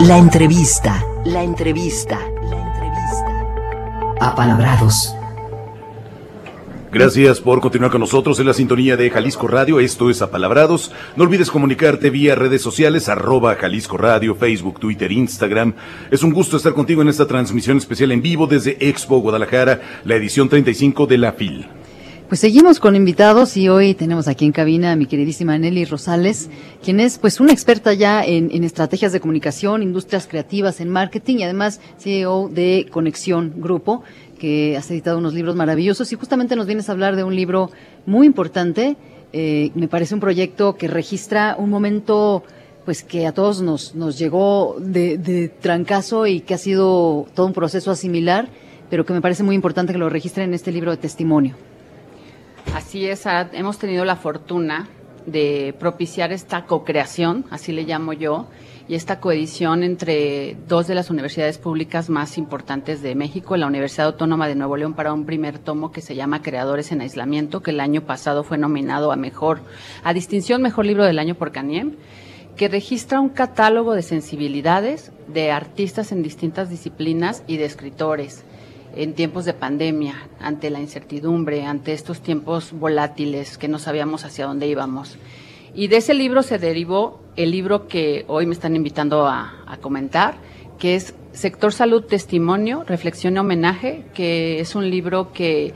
[0.00, 4.16] La entrevista, la entrevista, la entrevista.
[4.18, 5.14] Apalabrados.
[6.90, 9.78] Gracias por continuar con nosotros en la sintonía de Jalisco Radio.
[9.78, 10.90] Esto es Apalabrados.
[11.16, 15.74] No olvides comunicarte vía redes sociales, arroba Jalisco Radio, Facebook, Twitter, Instagram.
[16.10, 20.14] Es un gusto estar contigo en esta transmisión especial en vivo desde Expo Guadalajara, la
[20.14, 21.68] edición 35 de la FIL.
[22.30, 26.48] Pues seguimos con invitados y hoy tenemos aquí en cabina a mi queridísima Nelly Rosales,
[26.80, 31.42] quien es pues una experta ya en, estrategias de comunicación, industrias creativas, en marketing y
[31.42, 34.04] además CEO de Conexión Grupo,
[34.38, 37.72] que has editado unos libros maravillosos y justamente nos vienes a hablar de un libro
[38.06, 38.96] muy importante.
[39.32, 42.44] Eh, me parece un proyecto que registra un momento
[42.84, 47.46] pues que a todos nos, nos llegó de, de trancazo y que ha sido todo
[47.46, 48.48] un proceso asimilar,
[48.88, 51.56] pero que me parece muy importante que lo registren en este libro de testimonio.
[52.90, 54.88] Así es, hemos tenido la fortuna
[55.24, 58.48] de propiciar esta co-creación, así le llamo yo,
[58.88, 64.08] y esta coedición entre dos de las universidades públicas más importantes de México, la Universidad
[64.08, 67.70] Autónoma de Nuevo León para un primer tomo que se llama Creadores en Aislamiento, que
[67.70, 69.60] el año pasado fue nominado a mejor,
[70.02, 71.94] a distinción Mejor Libro del Año por Caniem,
[72.56, 78.44] que registra un catálogo de sensibilidades de artistas en distintas disciplinas y de escritores
[78.96, 84.46] en tiempos de pandemia, ante la incertidumbre, ante estos tiempos volátiles que no sabíamos hacia
[84.46, 85.16] dónde íbamos.
[85.74, 89.76] Y de ese libro se derivó el libro que hoy me están invitando a, a
[89.76, 90.34] comentar,
[90.78, 95.72] que es Sector Salud Testimonio, Reflexión y Homenaje, que es un libro que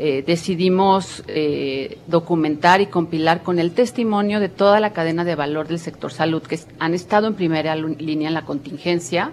[0.00, 5.66] eh, decidimos eh, documentar y compilar con el testimonio de toda la cadena de valor
[5.66, 9.32] del sector salud, que han estado en primera línea en la contingencia,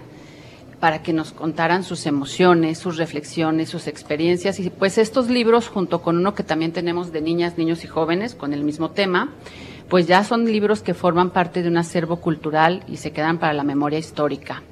[0.80, 4.60] para que nos contaran sus emociones, sus reflexiones, sus experiencias.
[4.60, 8.34] Y pues estos libros, junto con uno que también tenemos de niñas, niños y jóvenes
[8.34, 9.32] con el mismo tema,
[9.88, 13.52] pues ya son libros que forman parte de un acervo cultural y se quedan para
[13.52, 14.62] la memoria histórica.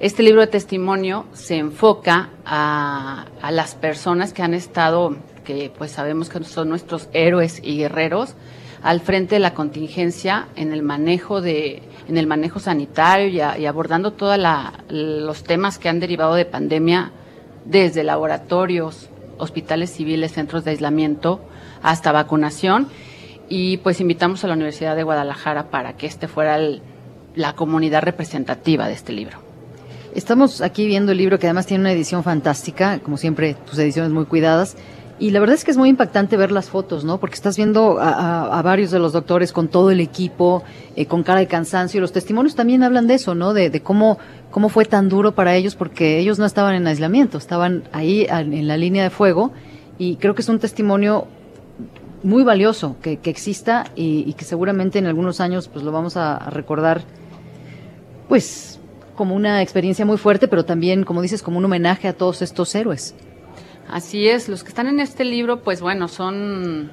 [0.00, 6.28] Este libro de testimonio se enfoca a, las personas que han estado, que pues sabemos
[6.28, 8.34] que son nuestros héroes y guerreros,
[8.82, 13.66] al frente de la contingencia en el manejo de en el manejo sanitario y, y
[13.66, 14.38] abordando todos
[14.88, 17.12] los temas que han derivado de pandemia
[17.64, 19.08] desde laboratorios,
[19.38, 21.40] hospitales civiles, centros de aislamiento
[21.82, 22.88] hasta vacunación
[23.48, 26.58] y pues invitamos a la Universidad de Guadalajara para que este fuera
[27.34, 29.38] la comunidad representativa de este libro.
[30.14, 34.12] Estamos aquí viendo el libro que además tiene una edición fantástica, como siempre tus ediciones
[34.12, 34.76] muy cuidadas.
[35.18, 37.18] Y la verdad es que es muy impactante ver las fotos, ¿no?
[37.18, 40.64] Porque estás viendo a, a, varios de los doctores con todo el equipo,
[40.96, 41.98] eh, con cara de cansancio.
[41.98, 43.52] Y los testimonios también hablan de eso, ¿no?
[43.52, 44.18] De, cómo,
[44.50, 48.66] cómo fue tan duro para ellos, porque ellos no estaban en aislamiento, estaban ahí en
[48.66, 49.52] la línea de fuego.
[49.98, 51.28] Y creo que es un testimonio
[52.22, 57.02] muy valioso que, exista y, que seguramente en algunos años pues lo vamos a recordar,
[58.28, 58.80] pues
[59.14, 62.74] como una experiencia muy fuerte, pero también, como dices, como un homenaje a todos estos
[62.74, 63.14] héroes.
[63.92, 66.90] Así es, los que están en este libro, pues bueno, son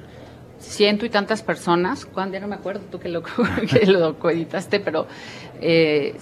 [0.58, 3.22] ciento y tantas personas, cuando ya no me acuerdo tú que lo,
[3.70, 5.06] que lo coeditaste, pero
[5.62, 6.14] eh,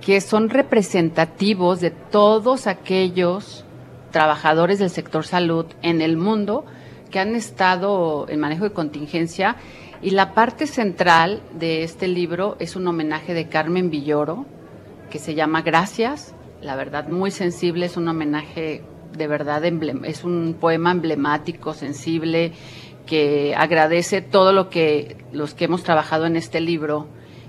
[0.00, 3.66] que son representativos de todos aquellos
[4.10, 6.64] trabajadores del sector salud en el mundo
[7.10, 9.56] que han estado en manejo de contingencia.
[10.00, 14.46] Y la parte central de este libro es un homenaje de Carmen Villoro
[15.10, 18.82] que se llama Gracias, la verdad muy sensible, es un homenaje
[19.16, 22.52] de verdad es un poema emblemático, sensible,
[23.06, 27.06] que agradece todo lo que los que hemos trabajado en este libro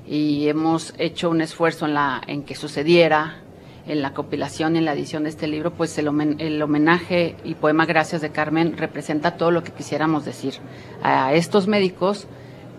[0.08, 3.44] y hemos hecho un esfuerzo en la en que sucediera
[3.90, 6.08] en la compilación y en la edición de este libro, pues el,
[6.40, 10.54] el, homenaje y poema Gracias de Carmen representa todo lo que quisiéramos decir
[11.02, 12.28] a estos médicos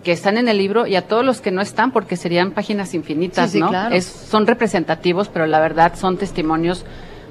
[0.05, 2.95] que están en el libro y a todos los que no están, porque serían páginas
[2.95, 3.71] infinitas, sí, sí, ¿no?
[3.71, 3.95] Claro.
[3.95, 6.87] Es, son representativos, pero la verdad son testimonios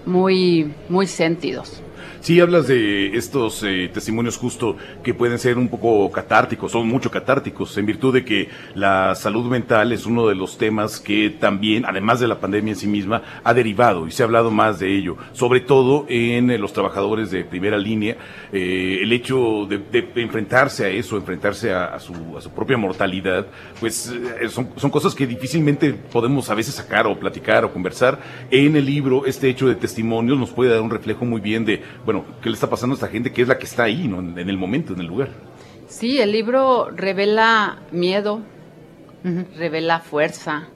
[0.10, 1.82] muy, muy sentidos.
[2.22, 7.10] Sí, hablas de estos eh, testimonios justo que pueden ser un poco catárticos, son mucho
[7.10, 11.86] catárticos, en virtud de que la salud mental es uno de los temas que también,
[11.86, 14.94] además de la pandemia en sí misma, ha derivado y se ha hablado más de
[14.94, 18.18] ello, sobre todo en eh, los trabajadores de primera línea,
[18.52, 19.82] eh, el hecho de,
[20.16, 23.48] enfrentarse a eso, enfrentarse a, su, a su, propia mortalidad,
[23.80, 28.20] pues eh, son cosas que difícilmente podemos a veces sacar o platicar o conversar.
[28.52, 31.82] En el libro, este hecho de testimonios nos puede dar un reflejo muy bien de,
[32.12, 34.18] bueno, qué le está pasando a esta gente que es la que está ahí, ¿no?
[34.20, 35.30] En el momento, en el lugar.
[35.88, 38.42] Sí, el libro revela miedo,
[39.24, 39.46] uh -huh.
[39.56, 40.70] revela fuerza,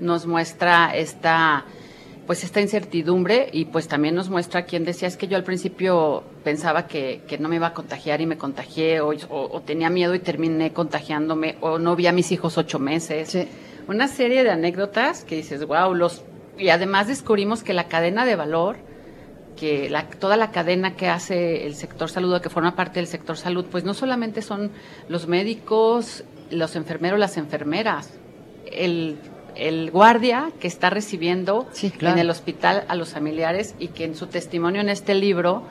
[0.00, 1.64] nos muestra esta
[2.26, 6.24] pues esta incertidumbre y pues también nos muestra quien decía es que yo al principio
[6.44, 9.88] pensaba que, que no me iba a contagiar y me contagié o, o, o, tenía
[9.88, 13.48] miedo y terminé contagiándome o no vi a mis hijos ocho meses sí.
[13.88, 16.22] una serie de anécdotas que dices, wow, los
[16.58, 18.76] y además descubrimos que la cadena de valor,
[19.56, 23.06] que la, toda la cadena que hace el sector salud o que forma parte del
[23.06, 24.70] sector salud, pues no solamente son
[25.08, 28.12] los médicos, los enfermeros, las enfermeras,
[28.70, 29.16] el,
[29.54, 32.14] el guardia que está recibiendo Sí, claro.
[32.16, 35.62] en el hospital a los familiares y que en su testimonio en este libro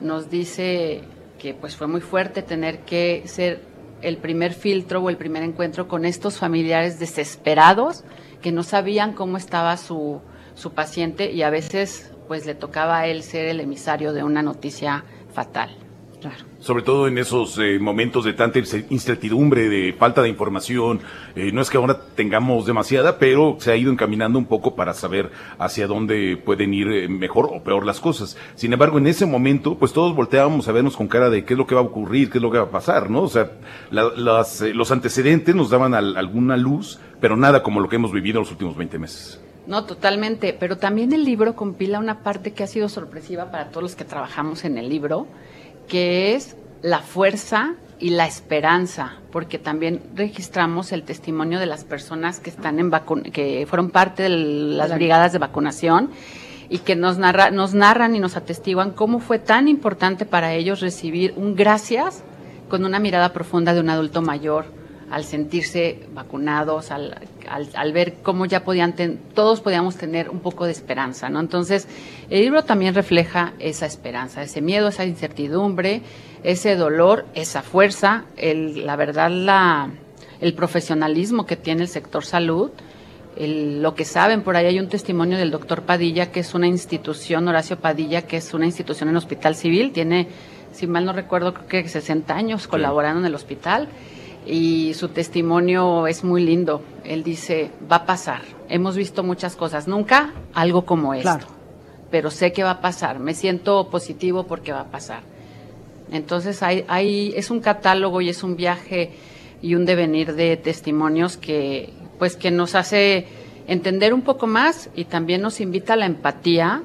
[0.00, 1.02] nos dice
[1.38, 3.60] que pues fue muy fuerte tener que ser
[4.02, 8.04] el primer filtro o el primer encuentro con estos familiares desesperados
[8.42, 10.20] que no sabían cómo estaba su,
[10.54, 14.42] su paciente y a veces pues le tocaba a él ser el emisario de una
[14.42, 15.76] noticia fatal.
[16.20, 16.42] Claro.
[16.58, 21.00] Sobre todo en esos eh, momentos de tanta ince- incertidumbre, de falta de información.
[21.36, 24.94] Eh, no es que ahora tengamos demasiada, pero se ha ido encaminando un poco para
[24.94, 28.38] saber hacia dónde pueden ir eh, mejor o peor las cosas.
[28.54, 31.58] Sin embargo, en ese momento, pues todos volteábamos a vernos con cara de qué es
[31.58, 33.20] lo que va a ocurrir, qué es lo que va a pasar, ¿no?
[33.24, 33.50] O sea,
[33.90, 37.96] la- las, eh, los antecedentes nos daban al- alguna luz, pero nada como lo que
[37.96, 39.43] hemos vivido los últimos 20 meses.
[39.66, 43.82] No, totalmente, pero también el libro compila una parte que ha sido sorpresiva para todos
[43.82, 45.26] los que trabajamos en el libro,
[45.88, 52.40] que es la fuerza y la esperanza, porque también registramos el testimonio de las personas
[52.40, 52.90] que están en
[53.32, 56.10] que fueron parte de las brigadas de vacunación
[56.68, 60.80] y que nos narra, nos narran y nos atestiguan cómo fue tan importante para ellos
[60.80, 62.22] recibir un gracias
[62.68, 64.66] con una mirada profunda de un adulto mayor
[65.10, 67.16] al sentirse vacunados, al,
[67.48, 71.40] al, al ver cómo ya podían, ten- todos podíamos tener un poco de esperanza, ¿no?
[71.40, 71.88] Entonces,
[72.30, 76.02] el libro también refleja esa esperanza, ese miedo, esa incertidumbre,
[76.42, 79.90] ese dolor, esa fuerza, el, la verdad, la,
[80.40, 82.70] el profesionalismo que tiene el sector salud,
[83.36, 86.66] el- lo que saben, por ahí hay un testimonio del doctor Padilla, que es una
[86.66, 90.28] institución, Horacio Padilla, que es una institución en Hospital Civil, tiene,
[90.72, 93.88] si mal no recuerdo, creo que 60 años colaborando en el hospital
[94.46, 96.82] y su testimonio es muy lindo.
[97.04, 101.46] Él dice, va a pasar, hemos visto muchas cosas, nunca algo como esto, Claro.
[102.10, 105.22] pero sé que va a pasar, me siento positivo porque va a pasar.
[106.12, 109.12] Entonces hay, hay, es un catálogo y es un viaje
[109.62, 113.26] y un devenir de testimonios que, pues, que nos hace
[113.66, 116.82] entender un poco más y también nos invita a la empatía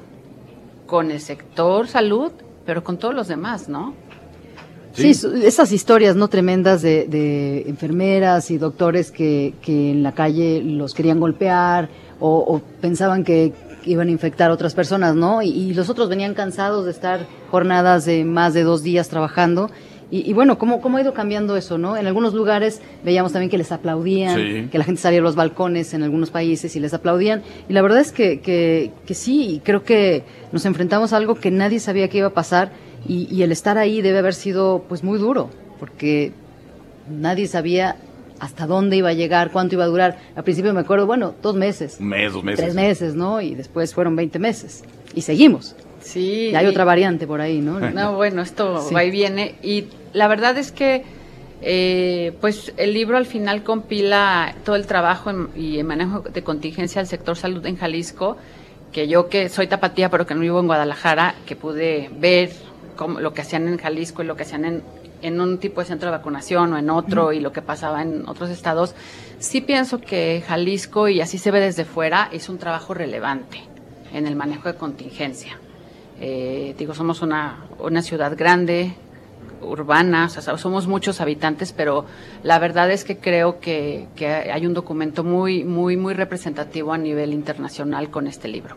[0.86, 2.32] con el sector salud,
[2.64, 3.94] pero con todos los demás, ¿no?
[5.00, 10.62] Sí, esas historias no tremendas de, de enfermeras y doctores que, que en la calle
[10.62, 11.88] los querían golpear
[12.18, 13.52] o, o pensaban que
[13.84, 15.40] iban a infectar a otras personas, ¿no?
[15.42, 19.70] Y, y los otros venían cansados de estar jornadas de más de dos días trabajando.
[20.12, 21.96] Y, y bueno, ¿cómo, ¿cómo ha ido cambiando eso, no?
[21.96, 24.68] En algunos lugares veíamos también que les aplaudían, Sí.
[24.70, 27.42] que la gente salía a los balcones en algunos países y les aplaudían.
[27.68, 31.50] Y la verdad es que, que, que sí, creo que nos enfrentamos a algo que
[31.52, 32.72] nadie sabía que iba a pasar
[33.06, 36.32] y, y el estar ahí debe haber sido pues muy duro, porque
[37.08, 37.96] nadie sabía
[38.38, 40.18] hasta dónde iba a llegar, cuánto iba a durar.
[40.34, 42.60] Al principio me acuerdo, bueno, dos meses, Un mes, dos meses.
[42.64, 43.40] tres meses, ¿no?
[43.40, 44.82] Y después fueron 20 meses.
[45.14, 45.74] Y seguimos.
[46.00, 46.48] Sí.
[46.50, 47.78] Y hay y- otra variante por ahí, ¿no?
[47.80, 48.94] No, bueno, esto Sí.
[48.94, 49.56] va y viene.
[49.62, 51.04] Y la verdad es que,
[51.60, 56.42] eh, pues, el libro al final compila todo el trabajo en- y el manejo de
[56.42, 58.38] contingencia del sector salud en Jalisco,
[58.92, 62.50] que yo que soy tapatía, pero que no vivo en Guadalajara, que pude ver
[63.08, 64.82] lo que hacían en Jalisco y lo que hacían en,
[65.22, 68.28] en un tipo de centro de vacunación o en otro y lo que pasaba en
[68.28, 68.94] otros estados,
[69.38, 73.62] sí pienso que Jalisco, y así se ve desde fuera, es un trabajo relevante
[74.12, 75.58] en el manejo de contingencia.
[76.20, 78.94] Eh, digo, somos una, una ciudad grande,
[79.62, 82.06] urbana, o sea, somos muchos habitantes, pero
[82.42, 86.98] la verdad es que creo que, que hay un documento muy, muy, muy representativo a
[86.98, 88.76] nivel internacional con este libro.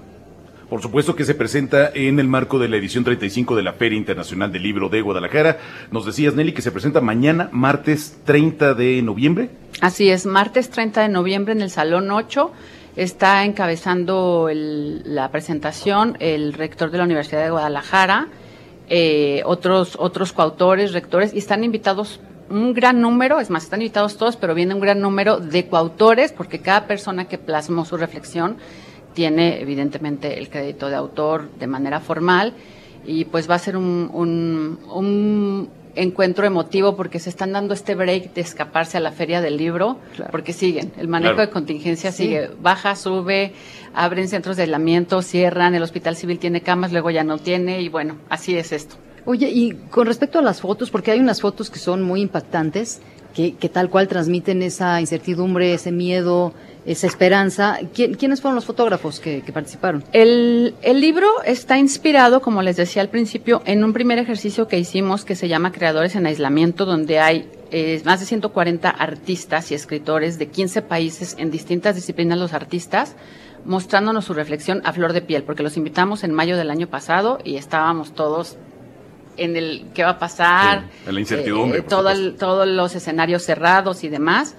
[0.74, 3.96] Por supuesto que se presenta en el marco de la edición 35 de la Feria
[3.96, 5.60] Internacional del Libro de Guadalajara.
[5.92, 9.52] Nos decías, Nelly, que se presenta mañana, martes 30 de noviembre.
[9.82, 12.52] Así es, martes 30 de noviembre en el Salón 8
[12.96, 18.30] está encabezando el- la presentación el rector de la Universidad de Guadalajara,
[18.90, 24.18] eh, otros, otros coautores, rectores, y están invitados un gran número, es más, están invitados
[24.18, 28.58] todos, pero viene un gran número de coautores, porque cada persona que plasmó su reflexión
[29.14, 32.54] tiene evidentemente el crédito de autor de manera formal,
[33.06, 37.94] y pues va a ser un, un, un encuentro emotivo porque se están dando este
[37.96, 40.32] break de escaparse a la feria del libro, Claro.
[40.32, 41.48] porque siguen, el manejo Claro.
[41.48, 42.24] de contingencia Sí.
[42.24, 43.54] sigue, baja, sube,
[43.94, 47.90] abren centros de aislamiento, cierran, el hospital civil tiene camas, luego ya no tiene, y
[47.90, 48.96] bueno, así es esto.
[49.26, 53.02] Oye, y con respecto a las fotos, porque hay unas fotos que son muy impactantes,
[53.34, 56.54] que, que tal cual transmiten esa incertidumbre, ese miedo,
[56.86, 57.80] esa esperanza.
[57.94, 60.04] ¿Quién- ¿Quiénes fueron los fotógrafos que, que participaron?
[60.12, 64.78] El, el libro está inspirado, como les decía al principio, en un primer ejercicio que
[64.80, 69.76] hicimos que se llama Creadores en Aislamiento, donde hay eh, más de 140 artistas y
[69.76, 73.16] escritores de 15 países en distintas disciplinas los artistas,
[73.66, 77.40] mostrándonos su reflexión a flor de piel, porque los invitamos en mayo del año pasado
[77.44, 78.58] y estábamos todos
[79.38, 84.04] en el qué va a pasar, en la incertidumbre, eh, todo todos los escenarios cerrados
[84.04, 84.56] y demás.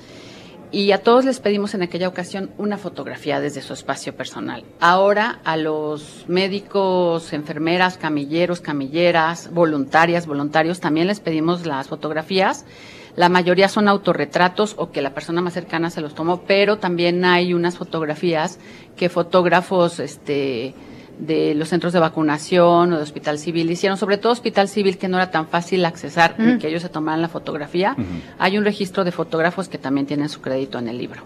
[0.74, 4.64] Y a todos les pedimos en aquella ocasión una fotografía desde su espacio personal.
[4.80, 12.66] Ahora a los médicos, enfermeras, camilleros, camilleras, voluntarias, voluntarios, también les pedimos las fotografías.
[13.14, 17.24] La mayoría son autorretratos o que la persona más cercana se los tomó, pero también
[17.24, 18.58] hay unas fotografías
[18.96, 20.74] que fotógrafos, este,
[21.18, 25.08] de los centros de vacunación o de Hospital Civil hicieron, sobre todo Hospital Civil, que
[25.08, 27.96] no era tan fácil accesar ni que ellos se tomaran la fotografía.
[28.38, 31.22] Hay un registro de fotógrafos que también tienen su crédito en el libro.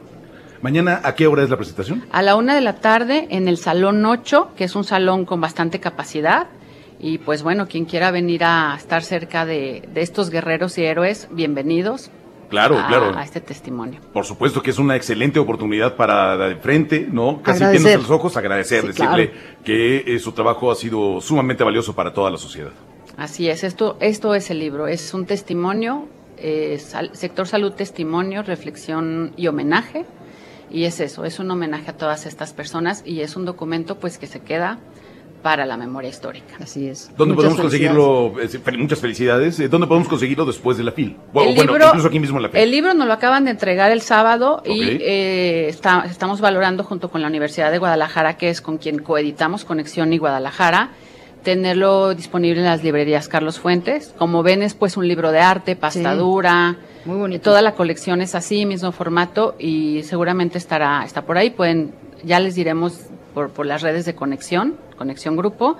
[0.60, 2.04] Mañana, ¿a qué hora es la presentación?
[2.10, 5.40] A la una de la tarde en el Salón 8, que es un salón con
[5.40, 6.48] bastante capacidad.
[7.00, 11.28] Y pues bueno, quien quiera venir a estar cerca de, de estos guerreros y héroes,
[11.30, 12.10] bienvenidos.
[12.48, 13.16] Claro, claro.
[13.16, 14.00] A este testimonio.
[14.12, 17.42] Por supuesto que es una excelente oportunidad para de frente, ¿no?
[17.42, 19.32] Casi viéndose los ojos, agradecer, decirle
[19.64, 22.72] que eh, su trabajo ha sido sumamente valioso para toda la sociedad.
[23.16, 26.80] Así es, esto, esto es el libro, es un testimonio, eh,
[27.12, 30.06] sector salud testimonio, reflexión y homenaje.
[30.70, 34.18] Y es eso, es un homenaje a todas estas personas y es un documento pues
[34.18, 34.78] que se queda
[35.42, 36.56] para la memoria histórica.
[36.60, 37.10] Así es.
[37.16, 38.34] ¿Dónde podemos conseguirlo?
[38.76, 39.60] Muchas felicidades.
[39.60, 41.16] Eh, ¿Dónde podemos conseguirlo después de la FIL?
[41.32, 42.60] Bueno, el libro, incluso aquí mismo en la FIL.
[42.60, 47.22] El libro nos lo acaban de entregar el sábado y eh, estamos valorando junto con
[47.22, 50.90] la Universidad de Guadalajara, que es con quien coeditamos Conexión y Guadalajara,
[51.44, 54.14] tenerlo disponible en las librerías Carlos Fuentes.
[54.18, 56.76] Como ven, es pues un libro de arte, pastadura.
[57.04, 57.44] Muy bonito.
[57.44, 61.50] Toda la colección es así, mismo formato y seguramente estará está por ahí.
[61.50, 63.00] Pueden, ya les diremos
[63.38, 65.76] por, por las redes de conexión Conexión Grupo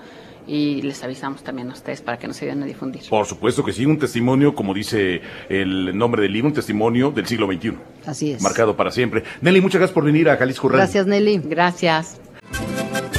[0.47, 3.03] y les avisamos también a ustedes para que nos ayuden a difundir.
[3.11, 7.27] Por supuesto que sí, un testimonio, como dice el nombre del libro, un testimonio del
[7.27, 7.73] siglo XXI.
[8.07, 8.41] Así es.
[8.41, 9.25] Marcado para siempre.
[9.43, 10.79] Nelly, muchas gracias por venir a Jalisco Radio.
[10.79, 11.41] Gracias, Nelly.
[11.45, 12.21] Gracias.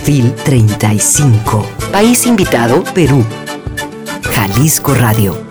[0.04, 1.66] FIL 35.
[1.92, 3.24] País invitado, Perú.
[4.24, 5.49] Jalisco Radio.